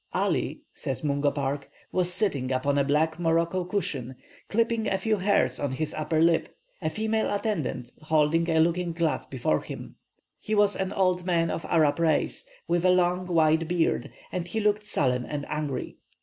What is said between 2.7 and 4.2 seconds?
a black morocco cushion,